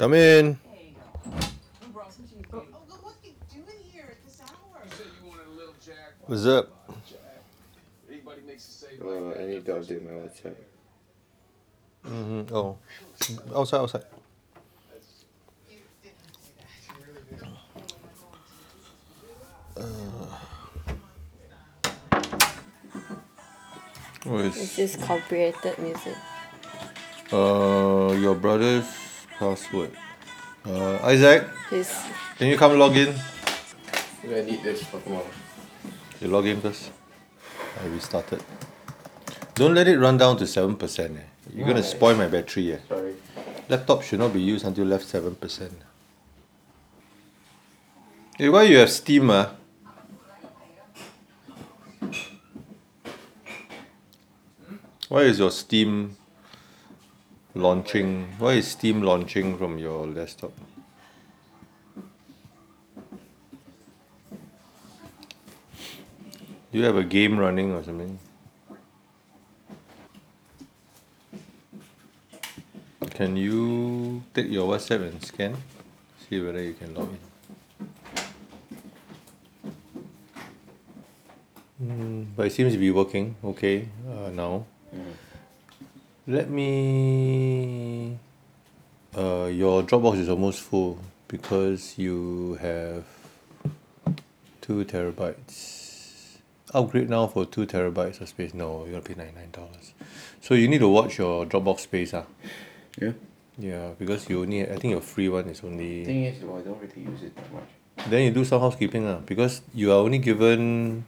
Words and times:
Come 0.00 0.14
in. 0.14 0.58
Oh, 2.54 2.64
look 2.88 3.04
what 3.04 3.16
you 3.22 3.32
doing 3.52 3.66
here 3.92 4.08
at 4.10 4.24
this 4.24 4.40
hour? 4.40 4.80
said 4.96 5.04
you 5.22 5.28
wanted 5.28 5.46
a 5.46 5.50
little 5.50 5.74
jack. 5.84 6.14
What's 6.24 6.46
up? 6.46 6.70
Anybody 8.10 8.40
makes 8.46 8.66
a 8.66 8.70
save 8.70 9.02
Uh, 9.02 9.38
I 9.38 9.44
need 9.44 9.66
to 9.66 9.72
update 9.72 10.02
my 10.02 10.12
WhatsApp. 10.12 10.54
Mm-hmm. 12.06 12.54
Oh, 12.54 12.78
outside, 13.54 13.80
outside. 13.80 14.04
You 15.68 15.76
didn't 16.02 16.16
say 16.40 16.52
that. 24.24 24.30
What 24.30 24.44
It's 24.46 24.56
is 24.56 24.76
just 24.76 25.02
copyrighted 25.02 25.78
music. 25.78 26.16
uh 27.34 28.16
your 28.18 28.34
brother's 28.34 28.99
password? 29.40 29.90
Uh, 30.66 30.98
Isaac, 31.02 31.48
His 31.70 31.88
can 32.36 32.48
you 32.48 32.58
come 32.58 32.78
log 32.78 32.94
in? 32.94 33.14
I 34.22 34.42
need 34.42 34.62
this 34.62 34.84
for 34.84 35.00
tomorrow. 35.00 35.26
You 36.20 36.28
log 36.28 36.46
in 36.46 36.60
first. 36.60 36.90
I 37.82 37.86
restarted. 37.86 38.42
Don't 39.54 39.74
let 39.74 39.88
it 39.88 39.98
run 39.98 40.18
down 40.18 40.36
to 40.36 40.46
seven 40.46 40.76
percent. 40.76 41.16
Eh. 41.16 41.22
You're 41.54 41.66
gonna 41.66 41.82
spoil 41.82 42.14
my 42.14 42.28
battery. 42.28 42.74
Eh. 42.74 42.78
Sorry. 42.88 43.14
Laptop 43.70 44.02
should 44.02 44.18
not 44.18 44.34
be 44.34 44.42
used 44.42 44.66
until 44.66 44.84
left 44.84 45.06
seven 45.06 45.34
percent. 45.34 45.72
Hey, 48.36 48.50
why 48.50 48.64
you 48.64 48.76
have 48.78 48.90
Steam? 48.90 49.30
Ah? 49.30 49.52
Why 55.08 55.22
is 55.22 55.38
your 55.38 55.50
Steam 55.50 56.16
launching? 57.54 58.28
Why 58.38 58.52
is 58.54 58.68
Steam 58.68 59.02
launching 59.02 59.58
from 59.58 59.78
your 59.78 60.06
desktop? 60.06 60.52
Do 66.72 66.78
you 66.78 66.84
have 66.84 66.96
a 66.96 67.02
game 67.02 67.36
running 67.36 67.72
or 67.72 67.82
something? 67.82 68.18
Can 73.10 73.36
you 73.36 74.22
take 74.32 74.48
your 74.48 74.66
WhatsApp 74.66 75.08
and 75.08 75.22
scan? 75.22 75.56
See 76.28 76.40
whether 76.40 76.62
you 76.62 76.74
can 76.74 76.94
log 76.94 77.08
in. 77.10 77.30
Mm, 81.82 82.26
but 82.36 82.46
it 82.46 82.52
seems 82.52 82.72
to 82.72 82.78
be 82.78 82.90
working 82.90 83.36
okay 83.44 83.88
uh, 84.08 84.30
now. 84.30 84.64
Let 86.30 86.48
me. 86.48 88.16
Uh, 89.18 89.50
your 89.50 89.82
Dropbox 89.82 90.20
is 90.20 90.28
almost 90.28 90.60
full 90.60 91.00
because 91.26 91.98
you 91.98 92.54
have 92.60 93.02
two 94.60 94.84
terabytes. 94.84 96.38
Upgrade 96.72 97.10
now 97.10 97.26
for 97.26 97.44
two 97.46 97.66
terabytes 97.66 98.20
of 98.20 98.28
space. 98.28 98.54
No, 98.54 98.84
you're 98.84 98.92
gonna 98.92 99.02
pay 99.02 99.14
ninety 99.14 99.34
nine 99.34 99.50
dollars. 99.50 99.92
So 100.40 100.54
you 100.54 100.68
need 100.68 100.78
to 100.78 100.86
watch 100.88 101.18
your 101.18 101.46
Dropbox 101.46 101.80
space, 101.80 102.14
ah. 102.14 102.26
Yeah. 102.96 103.14
Yeah, 103.58 103.90
because 103.98 104.28
you 104.30 104.42
only 104.42 104.62
I 104.62 104.76
think 104.76 104.92
your 104.92 105.00
free 105.00 105.28
one 105.28 105.48
is 105.48 105.64
only 105.64 106.04
Thing 106.04 106.26
is, 106.26 106.44
well, 106.44 106.58
I 106.58 106.62
don't 106.62 106.80
really 106.80 107.10
use 107.10 107.24
it 107.24 107.34
that 107.34 107.52
much. 107.52 108.08
then 108.08 108.22
you 108.22 108.30
do 108.30 108.44
some 108.44 108.60
housekeeping 108.60 109.04
ah 109.04 109.18
because 109.26 109.62
you 109.74 109.90
are 109.90 109.98
only 109.98 110.18
given 110.18 111.04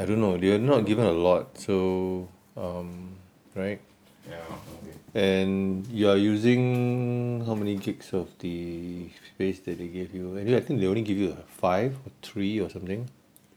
I 0.00 0.04
don't 0.04 0.20
know, 0.20 0.34
you're 0.34 0.58
not 0.58 0.84
given 0.84 1.06
a 1.06 1.12
lot, 1.14 1.56
so 1.56 2.26
um 2.56 3.13
right? 3.54 3.80
Yeah. 4.28 4.36
Okay. 4.82 4.96
And 5.14 5.86
you 5.86 6.08
are 6.08 6.16
using 6.16 7.44
how 7.46 7.54
many 7.54 7.76
gigs 7.76 8.12
of 8.12 8.28
the 8.38 9.10
space 9.34 9.60
that 9.60 9.78
they 9.78 9.88
gave 9.88 10.14
you? 10.14 10.36
Anyway, 10.36 10.56
I 10.56 10.60
think 10.60 10.80
they 10.80 10.86
only 10.86 11.02
give 11.02 11.18
you 11.18 11.30
a 11.30 11.42
five 11.60 11.94
or 12.04 12.12
three 12.22 12.60
or 12.60 12.70
something. 12.70 13.08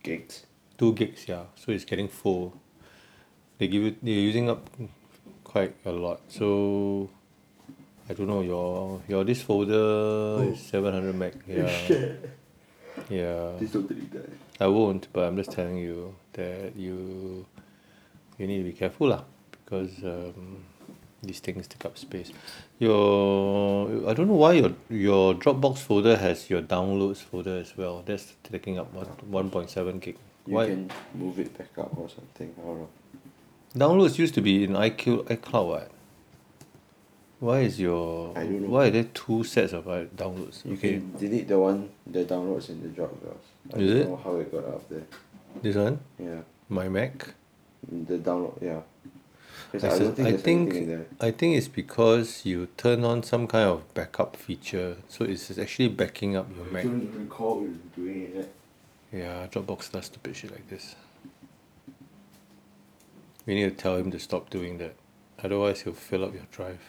Gigs. 0.03 0.45
Two 0.77 0.93
gigs, 0.93 1.27
yeah. 1.27 1.43
So 1.55 1.71
it's 1.71 1.85
getting 1.85 2.07
full. 2.07 2.53
They 3.57 3.67
give 3.67 3.81
you 3.81 3.95
they're 4.01 4.13
using 4.13 4.49
up 4.49 4.69
quite 5.43 5.75
a 5.85 5.91
lot. 5.91 6.21
So 6.27 7.09
I 8.09 8.13
don't 8.13 8.27
know, 8.27 8.41
your 8.41 9.01
your 9.07 9.23
this 9.23 9.41
folder 9.41 9.73
oh. 9.73 10.51
is 10.53 10.59
seven 10.61 10.93
hundred 10.93 11.15
meg. 11.15 11.33
Yeah. 11.47 12.13
Yeah. 13.09 13.51
Please 13.57 13.71
don't 13.71 14.11
that. 14.11 14.29
I 14.59 14.67
won't, 14.67 15.07
but 15.13 15.25
I'm 15.25 15.37
just 15.37 15.51
telling 15.51 15.77
you 15.77 16.15
that 16.33 16.75
you 16.75 17.45
you 18.37 18.47
need 18.47 18.57
to 18.57 18.63
be 18.63 18.73
careful 18.73 19.09
lah 19.09 19.23
because 19.67 19.91
um, 20.03 20.63
these 21.21 21.39
things 21.39 21.67
take 21.67 21.83
up 21.85 21.97
space. 21.97 22.31
Your 22.79 24.09
I 24.09 24.13
don't 24.13 24.27
know 24.27 24.35
why 24.35 24.53
your 24.53 24.71
your 24.89 25.33
Dropbox 25.35 25.79
folder 25.79 26.15
has 26.15 26.49
your 26.49 26.61
downloads 26.61 27.17
folder 27.17 27.57
as 27.57 27.75
well. 27.75 28.01
That's 28.05 28.33
taking 28.43 28.79
up 28.79 28.93
one 28.93 29.07
one 29.29 29.49
point 29.49 29.69
seven 29.69 29.99
gig. 29.99 30.17
You 30.45 30.53
why 30.55 30.67
can 30.67 30.89
move 31.13 31.39
it 31.39 31.57
back 31.57 31.77
up 31.77 31.97
or 31.97 32.07
something. 32.09 32.53
I 32.57 32.65
don't 32.65 32.79
know. 32.79 32.89
downloads 33.75 34.17
used 34.17 34.33
to 34.35 34.41
be 34.41 34.63
in 34.63 34.71
IQ 34.71 35.23
iCloud 35.25 35.67
what? 35.67 35.91
Why 37.39 37.59
is 37.59 37.79
your 37.79 38.31
I 38.37 38.43
don't 38.45 38.61
know. 38.61 38.69
why 38.69 38.87
are 38.87 38.91
there 38.91 39.03
two 39.13 39.43
sets 39.43 39.73
of 39.73 39.87
uh, 39.87 40.05
downloads? 40.15 40.63
You 40.65 40.73
Okay, 40.73 40.93
can 40.93 41.11
delete 41.17 41.47
the 41.49 41.59
one 41.59 41.89
the 42.05 42.23
downloads 42.23 42.69
in 42.69 42.81
the 42.81 42.89
Dropbox. 42.89 43.37
I 43.73 43.77
Is 43.79 43.89
don't 43.91 43.97
it? 44.01 44.09
know 44.09 44.15
how 44.23 44.35
it 44.37 44.51
got 44.51 44.65
up 44.65 44.87
there. 44.89 45.03
this 45.61 45.75
one 45.75 45.99
Yeah. 46.17 46.41
my 46.69 46.87
Mac. 46.89 47.33
The 48.07 48.17
download. 48.17 48.61
Yeah. 48.61 48.81
'Cause 49.71 49.83
I, 49.83 49.95
I, 49.95 49.99
don't 49.99 50.15
think 50.15 50.27
I 50.27 50.37
think 50.37 50.87
there. 50.87 51.05
I 51.19 51.31
think 51.31 51.57
it's 51.57 51.67
because 51.67 52.45
you 52.45 52.67
turn 52.77 53.03
on 53.03 53.21
some 53.23 53.47
kind 53.47 53.69
of 53.69 53.93
backup 53.93 54.37
feature, 54.37 54.95
so 55.09 55.25
it's 55.25 55.57
actually 55.57 55.89
backing 55.89 56.37
up 56.37 56.47
your 56.55 56.65
Mac. 56.65 56.83
don't 56.83 57.11
recall 57.13 57.59
we 57.59 57.69
doing 57.95 58.31
it. 58.35 58.53
Yeah, 59.11 59.47
Dropbox 59.47 59.91
does 59.91 60.05
stupid 60.05 60.35
shit 60.35 60.51
like 60.51 60.69
this. 60.69 60.95
We 63.45 63.55
need 63.55 63.69
to 63.69 63.75
tell 63.75 63.97
him 63.97 64.09
to 64.11 64.19
stop 64.19 64.49
doing 64.49 64.77
that, 64.77 64.95
otherwise 65.43 65.81
he'll 65.81 65.93
fill 65.93 66.23
up 66.23 66.33
your 66.33 66.47
drive. 66.51 66.79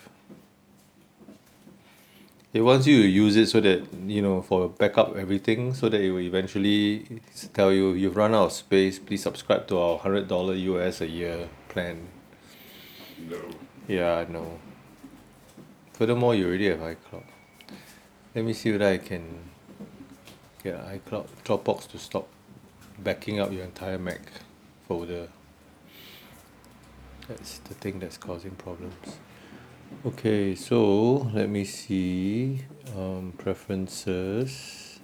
It 2.53 2.63
wants 2.63 2.87
you 2.87 3.03
to 3.03 3.09
use 3.09 3.37
it 3.37 3.47
so 3.47 3.61
that 3.61 3.93
you 4.07 4.23
know 4.23 4.41
for 4.43 4.69
backup 4.69 5.17
everything, 5.17 5.75
so 5.75 5.89
that 5.89 6.01
it 6.01 6.11
will 6.11 6.21
eventually 6.21 7.21
tell 7.53 7.73
you 7.73 7.93
you've 7.93 8.17
run 8.17 8.35
out 8.35 8.47
of 8.47 8.53
space. 8.53 8.99
Please 8.99 9.23
subscribe 9.23 9.67
to 9.69 9.79
our 9.79 9.99
hundred 9.99 10.29
dollar 10.29 10.55
US 10.55 11.01
a 11.01 11.09
year 11.09 11.49
plan. 11.69 12.09
Yeah, 13.87 14.17
I 14.17 14.31
know. 14.31 14.59
Furthermore, 15.95 16.35
you 16.35 16.47
already 16.47 16.69
have 16.69 16.79
iCloud. 16.79 17.25
Let 18.35 18.45
me 18.45 18.53
see 18.53 18.71
whether 18.73 18.89
I 18.89 18.99
can 18.99 19.51
get 20.63 20.77
iCloud 20.87 21.27
Dropbox 21.45 21.89
to 21.89 21.99
stop 21.99 22.29
backing 22.99 23.41
up 23.41 23.53
your 23.53 23.65
entire 23.65 23.99
Mac 23.99 24.21
folder. 24.87 25.29
That's 27.27 27.59
the 27.59 27.75
thing 27.75 27.99
that's 27.99 28.17
causing 28.17 28.53
problems. 28.53 29.19
Okay, 30.07 30.55
so 30.55 31.29
let 31.35 31.49
me 31.49 31.65
see. 31.65 32.65
Um, 32.97 33.33
preferences. 33.37 35.01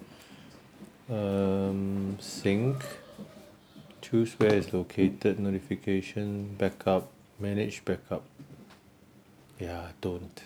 Um, 1.09 2.17
sync. 2.19 2.83
Choose 4.01 4.33
where 4.39 4.53
it's 4.53 4.73
located. 4.73 5.39
Notification. 5.39 6.55
Backup. 6.57 7.11
Manage 7.39 7.83
backup. 7.83 8.23
Yeah, 9.59 9.87
don't. 10.01 10.41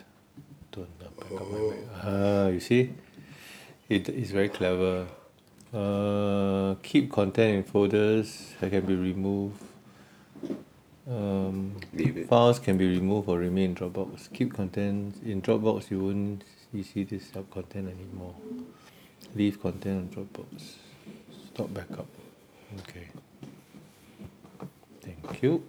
Don't 0.71 0.87
uh, 1.01 1.09
back 1.19 1.41
up 1.41 1.51
my 1.51 1.59
Mac. 1.59 1.77
Ah, 2.03 2.47
you 2.47 2.59
see? 2.59 2.93
It 3.87 4.09
is 4.09 4.31
very 4.31 4.49
clever. 4.49 5.07
Uh, 5.73 6.75
keep 6.81 7.11
content 7.11 7.57
in 7.57 7.63
folders 7.63 8.53
that 8.59 8.71
can 8.71 8.85
be 8.85 8.95
removed. 8.95 9.63
Um, 11.07 11.79
Leave 11.93 12.17
it. 12.17 12.27
Files 12.27 12.59
can 12.59 12.77
be 12.77 12.87
removed 12.87 13.29
or 13.29 13.39
remain 13.39 13.71
in 13.71 13.75
Dropbox. 13.75 14.31
Keep 14.33 14.53
content 14.53 15.15
in 15.23 15.41
Dropbox. 15.41 15.89
You 15.89 15.99
won't 15.99 16.43
you 16.71 16.83
see 16.83 17.03
this 17.03 17.29
sub 17.31 17.49
content 17.49 17.89
anymore. 17.89 18.35
Leave 19.35 19.61
content 19.61 20.15
on 20.17 20.25
Dropbox. 20.25 20.73
Stop 21.53 21.73
backup. 21.73 22.07
Okay. 22.81 23.07
Thank 25.01 25.41
you. 25.43 25.63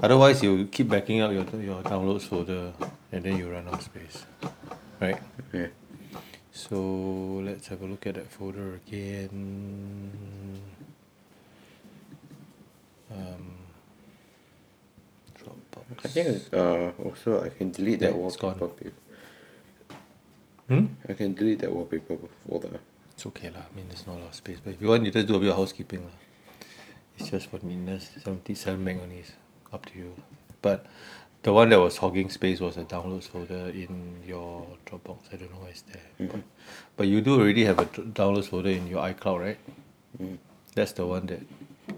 Otherwise, 0.00 0.42
you 0.42 0.66
keep 0.70 0.88
backing 0.88 1.20
up 1.20 1.32
your 1.32 1.44
your 1.60 1.82
downloads 1.82 2.22
folder, 2.22 2.72
and 3.12 3.22
then 3.24 3.36
you 3.36 3.50
run 3.50 3.66
out 3.66 3.74
of 3.74 3.82
space, 3.82 4.24
right? 5.00 5.18
Okay. 5.48 5.70
So 6.52 7.42
let's 7.44 7.66
have 7.68 7.82
a 7.82 7.86
look 7.86 8.06
at 8.06 8.14
that 8.14 8.30
folder 8.30 8.74
again. 8.86 10.10
Um, 13.10 13.56
Dropbox. 15.38 16.04
I 16.04 16.08
think 16.08 16.54
uh 16.54 16.90
also 17.02 17.42
I 17.42 17.48
can 17.48 17.70
delete 17.70 18.00
that 18.00 18.14
Yeah, 18.14 18.26
it's 18.26 18.36
gone. 18.36 18.58
wallpaper. 18.58 18.92
Hmm? 20.68 20.86
I 21.08 21.12
can 21.14 21.34
delete 21.34 21.60
that 21.60 21.72
wallpaper 21.72 22.18
folder. 22.46 22.78
It's 23.14 23.26
okay 23.26 23.50
lah. 23.50 23.66
I 23.66 23.74
mean, 23.74 23.86
there's 23.88 24.06
not 24.06 24.16
a 24.16 24.20
lot 24.20 24.28
of 24.28 24.34
space. 24.34 24.58
But 24.62 24.74
if 24.74 24.82
you 24.82 24.88
want, 24.88 25.04
you 25.04 25.10
just 25.10 25.26
do 25.26 25.34
a 25.34 25.40
bit 25.40 25.50
of 25.50 25.56
housekeeping 25.56 26.04
lah. 26.04 26.14
It's 27.18 27.30
just 27.30 27.50
for 27.50 27.58
neatness. 27.64 28.10
Seventy-seven 28.22 28.78
meg 28.84 29.00
only 29.02 29.26
is 29.26 29.32
up 29.72 29.86
to 29.86 29.98
you. 29.98 30.14
But 30.62 30.86
the 31.42 31.52
one 31.52 31.68
that 31.70 31.80
was 31.80 31.96
hogging 31.96 32.30
space 32.30 32.60
was 32.60 32.76
a 32.76 32.84
downloads 32.84 33.28
folder 33.28 33.70
in 33.70 34.22
your 34.26 34.66
Dropbox. 34.86 35.18
I 35.32 35.36
don't 35.36 35.52
know 35.52 35.60
why 35.60 35.68
it's 35.68 35.82
there. 35.82 36.28
But, 36.28 36.40
but 36.96 37.06
you 37.06 37.20
do 37.20 37.40
already 37.40 37.64
have 37.64 37.78
a 37.78 37.84
downloads 37.86 38.48
folder 38.48 38.70
in 38.70 38.86
your 38.86 39.02
iCloud, 39.02 39.40
right? 39.40 39.58
Mm-hmm. 40.20 40.34
That's 40.74 40.92
the 40.92 41.06
one 41.06 41.26
that 41.26 41.40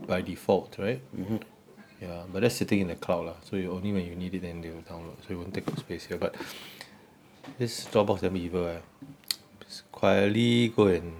by 0.06 0.20
default, 0.20 0.76
right? 0.78 1.00
Mm-hmm. 1.16 1.36
Yeah, 2.00 2.22
but 2.32 2.40
that's 2.42 2.56
sitting 2.56 2.80
in 2.80 2.88
the 2.88 2.96
cloud 2.96 3.26
lah. 3.26 3.34
So 3.44 3.56
you 3.56 3.72
only 3.72 3.92
when 3.92 4.06
you 4.06 4.14
need 4.14 4.34
it 4.34 4.42
then 4.42 4.60
they 4.60 4.70
will 4.70 4.82
download. 4.82 5.16
So 5.26 5.34
it 5.34 5.36
won't 5.36 5.52
take 5.52 5.68
up 5.68 5.78
space 5.78 6.06
here. 6.06 6.16
But 6.16 6.34
this 7.58 7.86
Dropbox 7.86 8.20
damn 8.20 8.36
evil. 8.36 8.66
Eh? 8.68 8.78
Just 9.60 9.90
quietly 9.92 10.68
go 10.68 10.86
and 10.86 11.12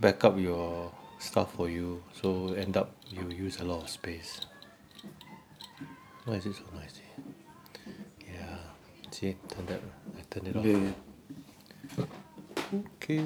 back 0.00 0.24
up 0.24 0.38
your 0.38 0.92
stuff 1.18 1.54
for 1.54 1.68
you. 1.68 2.02
So 2.20 2.54
end 2.54 2.76
up 2.76 2.90
you 3.10 3.28
use 3.30 3.60
a 3.60 3.64
lot 3.64 3.82
of 3.82 3.90
space. 3.90 4.40
Why 6.28 6.34
is 6.34 6.44
it 6.44 6.56
so 6.56 6.62
noisy? 6.74 7.08
Yeah. 8.30 8.58
See, 9.10 9.34
turn 9.48 9.64
that. 9.64 9.80
I 10.18 10.22
turned 10.28 10.48
it 10.48 10.56
off. 10.56 10.66
Yeah. 11.96 12.04
Okay. 12.96 13.24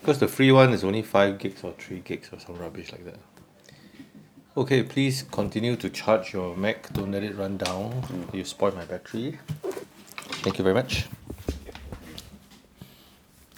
Because 0.00 0.18
the 0.18 0.28
free 0.28 0.50
one 0.50 0.72
is 0.72 0.82
only 0.82 1.02
5 1.02 1.38
gigs 1.38 1.62
or 1.62 1.72
3 1.72 1.98
gigs 1.98 2.30
or 2.32 2.40
some 2.40 2.56
rubbish 2.56 2.90
like 2.90 3.04
that. 3.04 3.18
Okay, 4.56 4.82
please 4.82 5.24
continue 5.30 5.76
to 5.76 5.90
charge 5.90 6.32
your 6.32 6.56
Mac. 6.56 6.90
Don't 6.94 7.12
let 7.12 7.22
it 7.22 7.36
run 7.36 7.58
down. 7.58 7.92
Mm. 7.92 8.34
You 8.34 8.46
spoil 8.46 8.72
my 8.72 8.86
battery. 8.86 9.38
Thank 10.40 10.56
you 10.56 10.64
very 10.64 10.74
much. 10.74 11.04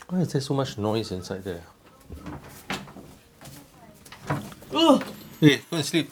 Why 0.09 0.19
is 0.19 0.33
there 0.33 0.41
so 0.41 0.53
much 0.53 0.79
noise 0.79 1.13
inside 1.13 1.45
there? 1.45 1.63
Oh! 4.73 5.01
Hey, 5.41 5.61
go 5.71 5.77
and 5.77 5.85
sleep. 5.85 6.11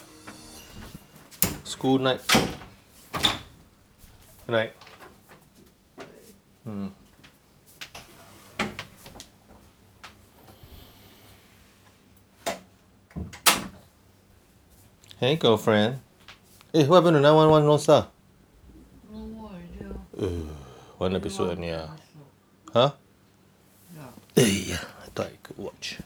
School 1.83 1.99
night. 1.99 2.21
Good 3.11 3.27
night. 4.47 4.71
Hmm. 6.63 6.87
Hey, 15.19 15.35
girlfriend. 15.35 15.99
Hey, 16.71 16.85
what 16.87 17.03
happened 17.03 17.15
to 17.15 17.19
911 17.19 17.67
North 17.67 17.81
Star? 17.81 18.07
No 19.11 19.19
more. 19.19 19.51
Uh, 20.17 20.25
one 20.99 21.17
episode 21.17 21.57
only. 21.57 21.73
ah. 21.73 21.89
Huh? 22.71 22.91
Hey, 24.33 24.71
I 24.71 25.09
thought 25.13 25.27
I 25.27 25.37
could 25.43 25.57
watch. 25.57 25.97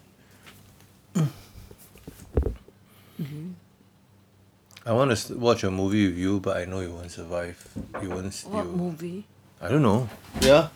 I 4.88 4.94
want 4.94 5.12
to 5.12 5.36
watch 5.36 5.64
a 5.66 5.72
movie 5.72 6.08
with 6.08 6.18
you, 6.18 6.40
but 6.40 6.56
I 6.58 6.64
know 6.66 6.80
you 6.80 6.92
won't 6.92 7.12
survive. 7.12 7.60
You 8.02 8.10
won't. 8.10 8.28
s- 8.28 8.46
What 8.46 8.66
you, 8.66 8.72
movie? 8.72 9.26
I 9.60 9.68
don't 9.68 9.82
know. 9.84 10.08
Yeah. 10.40 10.70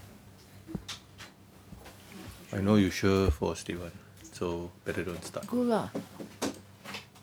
I 2.51 2.59
know 2.59 2.75
you 2.75 2.89
sure 2.91 3.31
fall 3.31 3.51
asleep 3.51 3.79
one, 3.79 3.91
so 4.33 4.69
better 4.83 5.03
don't 5.07 5.23
start. 5.23 5.47
Good 5.47 5.67
lah. 5.71 5.87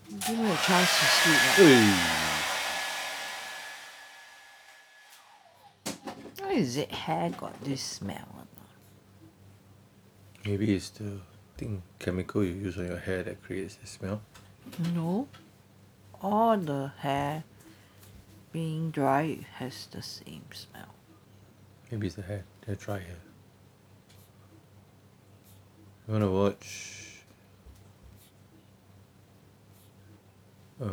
Give 0.09 0.39
me 0.41 0.49
a 0.49 0.57
chance 0.65 0.89
to 0.89 1.05
sleep. 1.21 1.37
lah. 1.45 1.61
Hey. 1.61 1.85
Why 6.41 6.53
is 6.57 6.77
it 6.81 6.89
hair 6.91 7.29
got 7.37 7.53
this 7.61 7.83
smell? 7.83 8.25
One? 8.33 8.49
Maybe 10.49 10.73
it's 10.75 10.89
the 10.97 11.21
thing 11.61 11.83
chemical 12.01 12.41
you 12.43 12.55
use 12.57 12.79
on 12.81 12.87
your 12.89 12.97
hair 13.05 13.23
that 13.29 13.43
creates 13.45 13.77
the 13.77 13.85
smell. 13.87 14.23
No. 14.97 15.29
All 16.21 16.57
the 16.57 16.93
hair 16.99 17.45
being 18.53 18.91
dry 18.91 19.39
has 19.55 19.87
the 19.87 20.03
same 20.03 20.45
smell. 20.53 20.95
Maybe 21.91 22.07
it's 22.09 22.17
the 22.17 22.23
hair. 22.23 22.45
Hair 22.67 22.75
dry 22.75 22.99
hair. 22.99 23.17
You 26.07 26.15
wanna 26.15 26.31
watch? 26.31 27.23
Uh, 30.83 30.89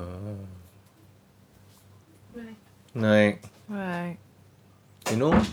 night. 2.94 3.40
Right. 3.68 4.18
You 5.10 5.18
know, 5.18 5.44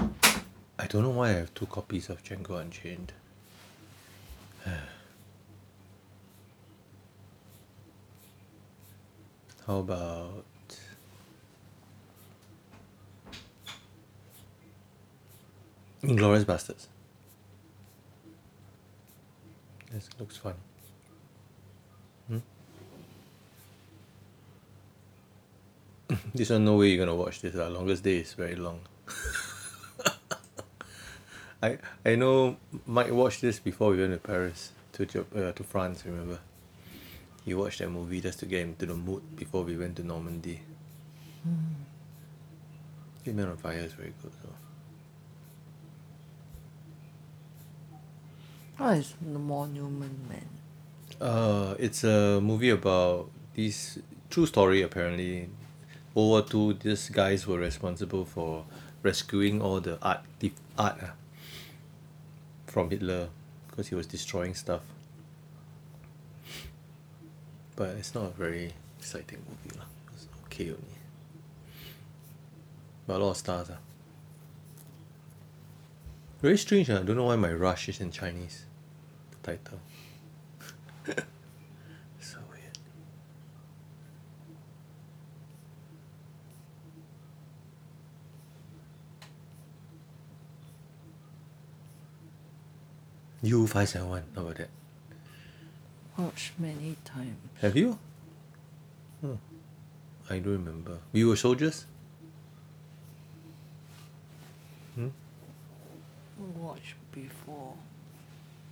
I 0.79 0.87
don't 0.87 1.03
know 1.03 1.11
why 1.11 1.31
I 1.31 1.33
have 1.33 1.55
two 1.55 1.67
copies 1.67 2.09
of 2.09 2.23
Django 2.23 2.61
Unchained. 2.61 3.13
How 9.67 9.79
about 9.79 10.45
Inglourious 16.03 16.45
Basterds? 16.45 16.87
This 19.93 20.09
looks 20.19 20.37
fun. 20.37 20.55
Hmm? 22.27 22.39
this 26.35 26.51
one, 26.51 26.65
no 26.65 26.77
way 26.77 26.89
you're 26.89 27.05
gonna 27.05 27.15
watch 27.15 27.41
this. 27.41 27.55
Our 27.55 27.71
longest 27.71 28.03
day 28.03 28.17
is 28.17 28.33
very 28.33 28.57
long. 28.57 28.81
I 31.63 31.79
I 32.05 32.17
know 32.17 32.57
Mike 32.85 33.13
watched 33.13 33.43
this 33.43 33.61
before 33.61 33.93
we 33.93 33.99
went 33.99 34.13
to 34.13 34.19
Paris 34.19 34.73
to 34.95 35.25
uh, 35.37 35.53
to 35.53 35.63
France. 35.63 36.05
Remember, 36.05 36.41
he 37.45 37.55
watched 37.55 37.79
that 37.81 37.91
movie 37.91 38.21
just 38.21 38.39
to 38.41 38.47
get 38.47 38.61
into 38.63 38.87
the 38.87 38.95
mood 38.95 39.23
before 39.37 39.63
we 39.65 39.77
went 39.77 39.97
to 39.97 40.05
Normandy. 40.05 40.61
Good 43.25 43.37
Man 43.37 43.49
on 43.49 43.57
Fire 43.57 43.79
is 43.79 43.93
very 43.93 44.13
good 44.23 44.33
though. 44.43 44.49
What 48.85 48.97
is 48.97 49.15
the 49.21 49.39
Monument 49.39 50.29
Man? 50.29 50.49
Uh, 51.21 51.75
it's 51.79 52.05
a 52.05 52.41
movie 52.41 52.71
about 52.71 53.31
these 53.55 53.99
true 54.31 54.47
story 54.47 54.83
apparently. 54.83 55.49
World 56.15 56.29
War 56.29 56.43
Two, 56.43 56.75
these 56.75 57.09
guys 57.09 57.47
were 57.47 57.59
responsible 57.59 58.25
for 58.25 58.65
rescuing 59.03 59.63
all 59.63 59.81
the 59.81 59.99
art, 60.03 60.21
the 60.41 60.53
art 60.79 60.99
ah, 61.03 61.13
from 62.67 62.91
Hitler 62.91 63.29
because 63.69 63.89
he 63.89 63.95
was 63.95 64.07
destroying 64.07 64.55
stuff. 64.55 64.83
But 67.75 67.91
it's 67.91 68.15
not 68.15 68.25
a 68.25 68.29
very 68.31 68.73
exciting 68.99 69.39
movie 69.49 69.79
lah. 69.79 69.87
It's 70.13 70.27
okay 70.45 70.67
only. 70.71 70.99
But 73.07 73.17
a 73.17 73.19
lot 73.25 73.31
of 73.31 73.37
stars 73.37 73.69
ah. 73.71 73.79
Very 76.41 76.59
strange 76.59 76.91
ah. 76.91 77.01
I 77.01 77.03
don't 77.03 77.17
know 77.17 77.25
why 77.25 77.37
my 77.37 77.53
rush 77.53 77.89
is 77.89 78.01
in 78.01 78.11
Chinese. 78.11 78.65
The 79.31 79.57
title. 79.57 79.81
so 82.21 82.39
weird. 82.51 82.79
U 93.43 93.67
five 93.67 93.89
seven 93.89 94.09
one. 94.09 94.25
How 94.35 94.43
about 94.43 94.57
that? 94.57 94.69
Watched 96.17 96.53
many 96.59 96.97
times. 97.05 97.37
Have 97.61 97.77
you? 97.77 97.99
Hmm. 99.21 99.35
I 100.29 100.39
don't 100.39 100.53
remember. 100.53 100.99
We 101.13 101.25
were 101.25 101.37
soldiers. 101.37 101.87
Hmm. 104.95 105.09
Watched 106.57 106.95
before. 107.13 107.75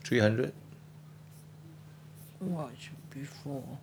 Three 0.05 0.19
hundred. 0.19 0.53
Watched 2.41 2.91
before. 3.11 3.79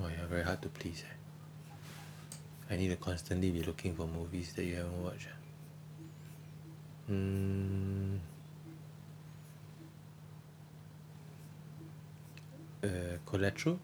Oh, 0.00 0.08
you're 0.08 0.26
very 0.26 0.42
hard 0.42 0.60
to 0.62 0.68
please. 0.68 1.02
Eh? 1.06 2.74
I 2.74 2.76
need 2.76 2.88
to 2.88 2.96
constantly 2.96 3.50
be 3.50 3.62
looking 3.62 3.94
for 3.94 4.06
movies 4.06 4.52
that 4.54 4.64
you 4.64 4.76
haven't 4.76 5.02
watched. 5.02 5.28
eh. 7.08 8.18
Uh, 12.84 13.16
collateral. 13.24 13.78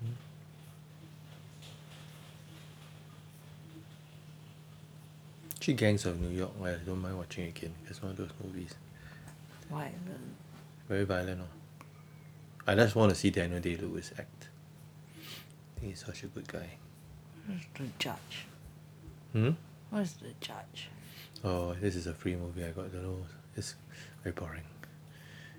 Hmm. 0.00 0.12
Actually, 5.56 5.74
Gangs 5.74 6.06
of 6.06 6.20
New 6.20 6.28
York. 6.36 6.52
I 6.62 6.74
don't 6.86 7.00
mind 7.00 7.18
watching 7.18 7.46
again. 7.48 7.74
It's 7.88 8.00
one 8.02 8.12
of 8.12 8.16
those 8.16 8.30
movies. 8.42 8.74
Violent. 9.70 9.96
Very 10.88 11.04
violent. 11.04 11.40
Oh. 11.42 11.84
I 12.66 12.74
just 12.74 12.94
want 12.94 13.10
to 13.10 13.16
see 13.16 13.30
Daniel 13.30 13.60
Day 13.60 13.76
Lewis 13.76 14.12
act. 14.18 14.48
I 15.16 15.80
think 15.80 15.92
he's 15.92 16.04
such 16.04 16.22
a 16.22 16.26
good 16.26 16.46
guy. 16.46 16.68
What's 17.46 17.64
the 17.74 17.84
judge? 17.98 18.46
Hmm? 19.32 19.50
What's 19.90 20.12
the 20.14 20.32
judge? 20.40 20.88
Oh, 21.44 21.74
this 21.74 21.96
is 21.96 22.06
a 22.06 22.14
free 22.14 22.36
movie 22.36 22.64
I 22.64 22.70
got. 22.70 22.92
don't 22.92 23.02
know. 23.02 23.26
It's 23.56 23.74
very 24.22 24.32
boring. 24.34 24.62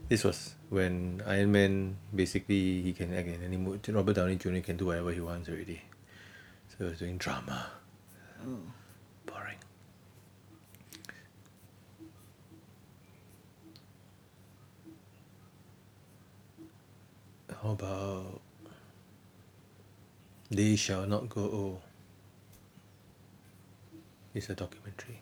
This 0.09 0.23
was 0.23 0.55
when 0.69 1.21
Iron 1.27 1.51
Man 1.51 1.97
basically 2.13 2.81
he 2.81 2.93
can 2.93 3.13
act 3.13 3.27
in 3.27 3.43
any 3.43 3.57
mood. 3.57 3.87
Robert 3.89 4.15
Downey 4.15 4.37
Jr. 4.37 4.57
can 4.59 4.75
do 4.75 4.87
whatever 4.87 5.11
he 5.11 5.21
wants 5.21 5.47
already. 5.47 5.83
So 6.67 6.75
he 6.79 6.83
was 6.85 6.97
doing 6.97 7.19
drama. 7.19 7.67
oh. 8.41 8.57
Boring. 9.27 9.57
How 17.61 17.69
about 17.71 18.41
They 20.49 20.75
Shall 20.75 21.05
Not 21.05 21.29
Grow 21.29 21.43
Old? 21.51 21.81
It's 24.33 24.49
a 24.49 24.55
documentary 24.55 25.21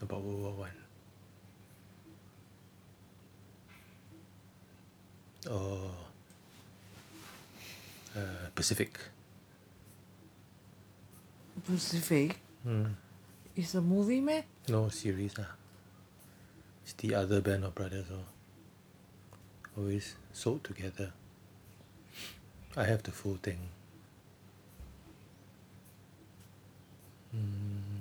about 0.00 0.22
World 0.22 0.42
War 0.42 0.52
One. 0.52 0.85
Or 5.50 5.90
uh, 8.16 8.20
Pacific. 8.54 8.98
Pacific. 11.66 12.38
Hmm. 12.62 12.86
It's 13.54 13.74
a 13.74 13.80
movie, 13.80 14.20
man. 14.20 14.42
No 14.68 14.88
series 14.88 15.34
ah. 15.38 15.54
It's 16.84 16.92
the 16.94 17.14
other 17.14 17.40
band 17.40 17.64
of 17.64 17.74
brothers 17.74 18.06
or 18.10 18.24
always 19.78 20.14
sold 20.32 20.62
together. 20.64 21.12
I 22.76 22.84
have 22.84 23.02
the 23.02 23.10
full 23.12 23.38
thing. 23.42 23.58
Mm, 27.34 28.00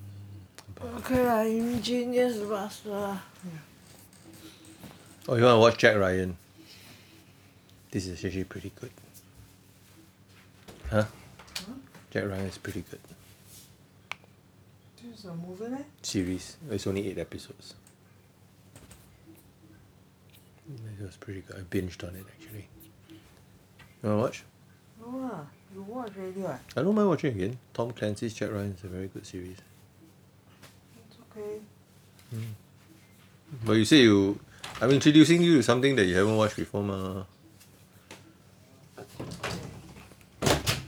about- 0.75 0.99
Okay 1.01 1.21
lah, 1.25 1.41
Ingenious 1.47 2.37
Buster. 2.43 3.19
Oh, 5.27 5.35
you 5.35 5.43
want 5.43 5.55
to 5.55 5.59
watch 5.59 5.77
Jack 5.77 5.95
Ryan? 5.97 6.37
This 7.95 8.07
is 8.07 8.25
actually 8.25 8.43
pretty 8.43 8.73
good. 8.75 8.91
Huh? 10.91 11.05
Jack 12.11 12.25
Ryan 12.25 12.47
is 12.47 12.57
pretty 12.57 12.83
good. 12.91 12.99
This 15.01 15.19
is 15.19 15.23
a 15.23 15.33
movie, 15.33 15.69
man. 15.69 15.85
Series. 16.01 16.57
It's 16.69 16.85
only 16.87 17.07
eight 17.07 17.17
episodes. 17.17 17.73
It 20.67 21.05
was 21.05 21.15
pretty 21.15 21.39
good. 21.39 21.55
I 21.55 21.61
binged 21.61 22.05
on 22.05 22.17
it 22.17 22.25
actually. 22.37 22.67
You 23.07 23.15
wanna 24.03 24.17
watch? 24.17 24.43
No 24.99 25.17
lah, 25.17 25.39
you 25.73 25.81
watch 25.83 26.11
already 26.17 26.41
what? 26.41 26.59
I 26.75 26.81
don't 26.81 26.95
mind 26.95 27.07
watching 27.07 27.33
again. 27.33 27.57
Tom 27.73 27.91
Clancy's 27.91 28.33
Jack 28.33 28.51
Ryan 28.51 28.75
is 28.77 28.83
a 28.83 28.87
very 28.87 29.07
good 29.07 29.25
series. 29.25 29.59
It's 30.97 31.17
okay. 31.31 31.61
Hmm. 32.31 32.51
But 33.63 33.73
you 33.79 33.85
say 33.85 34.01
you, 34.01 34.37
I'm 34.81 34.91
introducing 34.91 35.41
you 35.41 35.55
to 35.59 35.63
something 35.63 35.95
that 35.95 36.03
you 36.03 36.17
haven't 36.17 36.35
watched 36.35 36.57
before, 36.57 36.83
ma. 36.83 37.23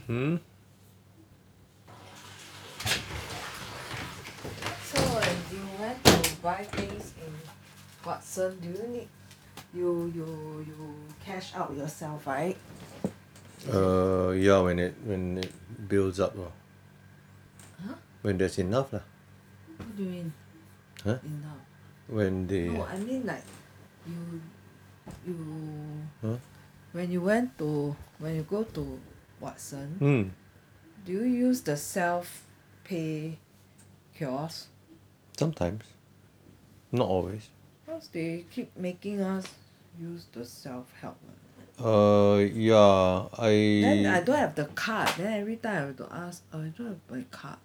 Hmm. 0.08 0.40
So 4.88 4.96
when 4.96 5.36
you 5.52 5.60
went 5.76 6.00
to 6.00 6.16
buy 6.40 6.64
things 6.64 7.12
in 7.20 7.28
Watson, 8.00 8.56
do 8.56 8.72
you 8.72 8.84
need 8.88 9.08
you 9.76 10.08
you 10.16 10.24
you 10.64 10.80
cash 11.20 11.52
out 11.52 11.76
yourself, 11.76 12.24
right? 12.24 12.56
Uh, 13.68 14.32
yeah. 14.32 14.56
When 14.64 14.80
it 14.80 14.96
when 15.04 15.44
it 15.44 15.52
builds 15.92 16.16
up, 16.24 16.32
lor. 16.32 16.56
Huh? 17.76 18.00
When 18.24 18.40
there's 18.40 18.56
enough, 18.56 18.88
lah. 18.96 19.04
What 19.76 19.92
do 19.92 20.08
you 20.08 20.24
mean? 20.24 20.28
Huh? 21.04 21.20
Enough. 21.20 21.62
When 22.08 22.48
they. 22.48 22.72
No, 22.72 22.88
I 22.88 22.96
mean 22.96 23.28
like 23.28 23.44
you 24.08 24.40
you 25.28 25.36
Huh? 26.24 26.40
when 26.96 27.12
you 27.12 27.20
went 27.20 27.52
to 27.60 27.92
when 28.16 28.40
you 28.40 28.44
go 28.48 28.64
to 28.72 28.96
Watson, 29.40 29.96
Hmm. 29.98 30.22
do 31.04 31.12
you 31.12 31.24
use 31.24 31.60
the 31.62 31.76
self 31.76 32.46
pay 32.84 33.38
kiosk? 34.16 34.68
Sometimes. 35.36 35.84
Not 36.90 37.08
always. 37.08 37.48
Because 37.84 38.08
they 38.08 38.44
keep 38.50 38.76
making 38.76 39.20
us 39.20 39.46
use 40.00 40.26
the 40.32 40.44
self 40.44 40.86
help. 41.00 41.16
Uh, 41.80 42.38
yeah. 42.52 43.26
I. 43.38 43.50
Then 43.82 44.06
I 44.06 44.20
don't 44.22 44.36
have 44.36 44.54
the 44.56 44.64
card. 44.66 45.10
Then 45.16 45.40
every 45.40 45.56
time 45.56 45.72
I 45.76 45.86
have 45.86 45.96
to 45.98 46.08
ask, 46.10 46.42
oh, 46.52 46.58
I 46.58 46.72
don't 46.76 46.88
have 46.88 46.98
my 47.08 47.24
card. 47.30 47.58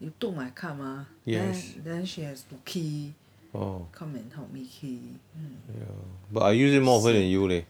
You 0.00 0.12
took 0.18 0.34
my 0.34 0.48
card, 0.50 0.78
ma. 0.78 1.04
Yes. 1.26 1.74
Then, 1.84 2.06
she 2.06 2.22
has 2.22 2.42
to 2.44 2.54
key. 2.64 3.12
Oh. 3.54 3.86
Come 3.92 4.14
and 4.14 4.32
help 4.32 4.50
me 4.50 4.64
key. 4.64 5.02
Mm. 5.36 5.78
Yeah. 5.78 5.84
But 6.32 6.40
I 6.44 6.52
use 6.52 6.72
it 6.74 6.80
more 6.80 6.98
often 6.98 7.12
than 7.12 7.24
you, 7.24 7.46
leh. 7.46 7.62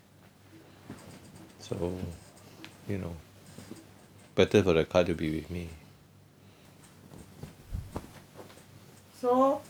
So, 1.71 1.95
you 2.89 2.99
know, 2.99 3.15
better 4.35 4.61
for 4.65 4.73
the 4.73 4.85
car 4.85 5.05
to 5.05 5.15
be 5.15 5.31
with 5.37 5.49
me. 5.51 5.69
So 9.21 9.61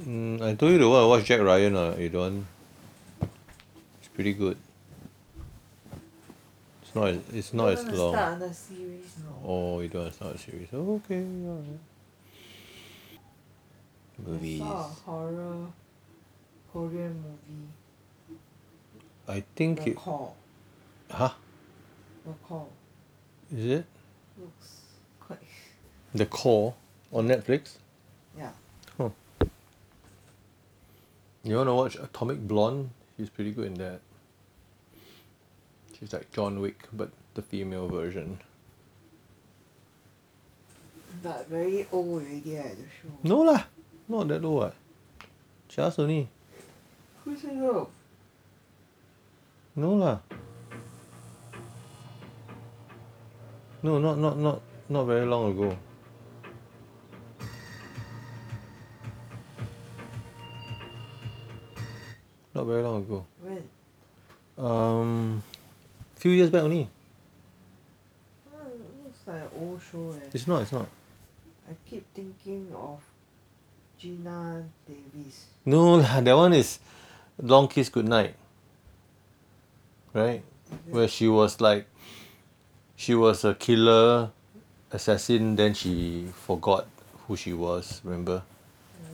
Mm, 0.00 0.40
I 0.40 0.54
told 0.54 0.72
you 0.72 0.78
to 0.78 0.88
want 0.88 1.04
to 1.04 1.08
watch 1.08 1.24
Jack 1.26 1.40
Ryan, 1.42 1.76
uh, 1.76 1.94
you 1.98 2.08
don't. 2.08 2.46
It's 4.00 4.08
pretty 4.14 4.32
good. 4.32 4.56
It's 6.82 6.94
not. 6.94 7.08
as- 7.08 7.28
It's 7.34 7.52
not 7.52 7.68
as 7.72 7.84
long. 7.92 8.14
start 8.14 8.36
another 8.36 8.54
series 8.54 9.12
now. 9.18 9.36
Oh, 9.44 9.80
you 9.80 9.88
don't 9.88 10.02
want 10.02 10.12
to 10.12 10.16
start 10.16 10.34
a 10.36 10.38
series? 10.38 10.68
Okay. 10.72 11.22
Alright. 11.22 11.80
Movies. 14.26 14.62
I 14.62 14.64
saw 14.64 14.80
a 14.80 14.82
horror 15.04 15.66
Korean 16.72 17.14
movie. 17.22 17.68
I 19.28 19.44
think 19.54 19.84
The 19.84 19.90
it. 19.90 19.98
Huh? 21.12 21.30
The 22.24 22.32
Call. 22.48 22.72
Is 23.54 23.66
it 23.66 23.84
Looks 24.38 24.80
quite. 25.20 25.38
the 26.14 26.24
Call 26.24 26.74
on 27.12 27.28
Netflix? 27.28 27.76
Yeah. 28.36 28.52
Huh. 28.96 29.10
You 31.44 31.56
want 31.56 31.68
to 31.68 31.74
watch 31.74 31.96
Atomic 31.96 32.40
Blonde? 32.48 32.90
She's 33.18 33.28
pretty 33.28 33.50
good 33.50 33.66
in 33.66 33.74
that. 33.74 34.00
She's 35.98 36.14
like 36.14 36.32
John 36.32 36.60
Wick, 36.60 36.88
but 36.94 37.10
the 37.34 37.42
female 37.42 37.88
version. 37.88 38.40
But 41.22 41.46
very 41.48 41.86
old 41.92 42.22
already 42.22 42.56
at 42.56 42.74
the 42.76 42.84
show. 42.84 43.12
No 43.22 43.40
lah, 43.40 43.64
not 44.08 44.28
that 44.28 44.42
old 44.42 44.56
what. 44.56 44.74
Just 45.68 45.98
only. 45.98 46.28
Who 47.24 47.36
said 47.36 47.50
so? 47.50 47.90
No 49.76 49.92
lah. 49.92 50.18
No, 53.82 53.98
not 53.98 54.16
not 54.18 54.38
not 54.38 54.62
not 54.88 55.04
very 55.04 55.26
long 55.26 55.50
ago. 55.50 55.76
Not 62.54 62.64
very 62.66 62.82
long 62.82 63.02
ago. 63.02 63.26
When? 63.40 64.64
Um, 64.64 65.42
few 66.14 66.30
years 66.30 66.50
back 66.50 66.62
only. 66.62 66.82
It 68.46 69.04
looks 69.04 69.18
like 69.26 69.36
an 69.42 69.48
old 69.58 69.80
show 69.90 70.12
eh. 70.12 70.28
It's 70.32 70.46
not. 70.46 70.62
It's 70.62 70.72
not. 70.72 70.86
I 71.68 71.74
keep 71.88 72.04
thinking 72.14 72.68
of 72.76 73.00
Geena 74.00 74.64
Davis. 74.86 75.46
No 75.64 75.94
lah, 76.02 76.20
that 76.20 76.36
one 76.36 76.52
is 76.52 76.78
Long 77.40 77.66
Kiss 77.66 77.88
Goodnight. 77.88 78.34
Right? 80.12 80.42
Where 80.88 81.08
she 81.08 81.26
was 81.26 81.60
like 81.60 81.86
she 83.02 83.18
was 83.18 83.42
a 83.44 83.52
killer 83.58 84.30
assassin 84.92 85.56
then 85.56 85.74
she 85.74 86.24
forgot 86.46 86.86
who 87.26 87.34
she 87.34 87.52
was, 87.52 88.00
remember? 88.04 88.44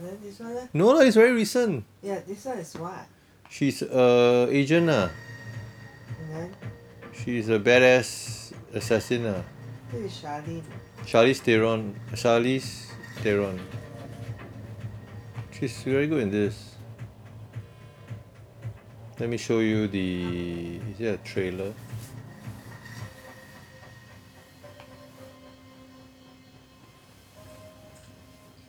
And 0.04 0.20
this 0.20 0.40
one 0.40 0.52
eh? 0.52 0.66
No 0.74 0.92
lah, 0.92 1.00
it's 1.00 1.16
very 1.16 1.32
recent. 1.32 1.84
Yeah, 2.02 2.20
this 2.20 2.44
one 2.44 2.58
is 2.58 2.76
what? 2.76 3.08
She's 3.48 3.80
a 3.80 4.46
agent 4.52 4.92
then 4.92 6.52
She's 7.16 7.48
a 7.48 7.58
badass 7.58 8.52
assassin 8.76 9.24
lah. 9.24 9.40
this 9.88 10.12
is 10.12 10.20
Charlene. 10.20 10.68
Charlize 11.08 11.40
Theron. 11.40 11.96
Charlize 12.12 12.92
Theron. 13.24 13.56
She's 15.50 15.80
very 15.80 16.06
good 16.06 16.28
in 16.28 16.30
this. 16.30 16.76
Let 19.18 19.30
me 19.32 19.38
show 19.40 19.60
you 19.64 19.88
the. 19.88 20.76
Is 20.92 21.00
it 21.00 21.08
a 21.08 21.18
trailer? 21.24 21.72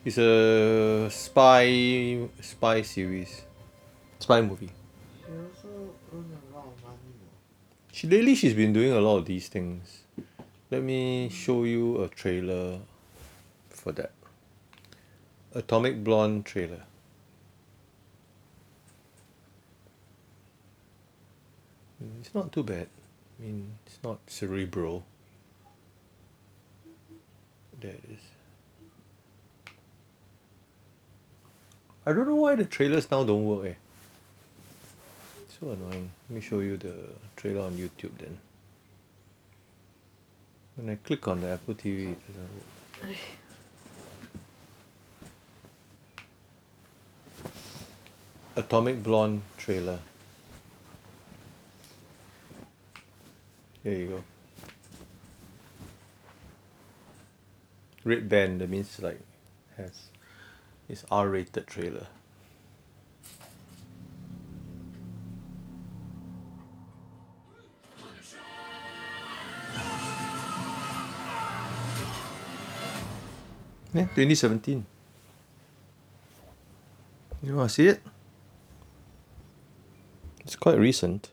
It's 0.02 0.16
a 0.16 1.10
spy 1.10 2.18
spy 2.40 2.80
series, 2.80 3.42
spy 4.18 4.40
movie. 4.40 4.70
She 5.18 5.24
also 5.26 5.92
earn 6.14 6.24
a 6.24 6.56
lot 6.56 6.64
of 6.68 6.82
money. 6.82 7.12
though. 7.20 7.92
She 7.92 8.06
lately 8.08 8.34
she's 8.34 8.54
been 8.54 8.72
doing 8.72 8.92
a 8.92 9.00
lot 9.00 9.18
of 9.18 9.26
these 9.26 9.48
things. 9.48 10.04
Let 10.70 10.82
me 10.82 11.28
show 11.28 11.64
you 11.64 12.02
a 12.02 12.08
trailer 12.08 12.78
for 13.68 13.92
that. 13.92 14.12
Atomic 15.54 16.02
Blonde 16.02 16.46
trailer. 16.46 16.84
It's 22.20 22.34
not 22.34 22.52
too 22.52 22.62
bad. 22.62 22.88
I 23.38 23.42
mean, 23.42 23.72
it's 23.84 23.98
not 24.02 24.20
cerebral. 24.28 25.04
There 27.80 27.90
it 27.90 28.04
is. 28.10 28.39
I 32.06 32.12
don't 32.12 32.26
know 32.26 32.36
why 32.36 32.54
the 32.54 32.64
trailers 32.64 33.10
now 33.10 33.24
don't 33.24 33.44
work 33.44 33.66
eh. 33.66 33.74
So 35.48 35.70
annoying. 35.70 36.10
Let 36.28 36.34
me 36.34 36.40
show 36.40 36.60
you 36.60 36.78
the 36.78 36.94
trailer 37.36 37.62
on 37.62 37.72
YouTube 37.72 38.16
then. 38.18 38.38
When 40.76 40.88
I 40.88 40.94
click 40.96 41.28
on 41.28 41.42
the 41.42 41.48
Apple 41.48 41.74
TV, 41.74 42.12
it 42.12 42.18
doesn't 42.26 42.48
work. 43.08 43.16
Atomic 48.56 49.02
Blonde 49.02 49.42
trailer. 49.58 49.98
There 53.84 53.94
you 53.94 54.06
go. 54.08 54.24
Red 58.04 58.28
band, 58.28 58.62
that 58.62 58.70
means 58.70 58.98
like 59.00 59.20
has 59.76 60.08
it's 60.90 61.04
R 61.08 61.28
rated 61.28 61.68
trailer. 61.68 62.08
Yeah, 73.94 74.06
2017. 74.14 74.84
You 77.42 77.54
wanna 77.54 77.68
see 77.68 77.86
it? 77.86 78.02
It's 80.44 80.56
quite 80.56 80.78
recent. 80.78 81.30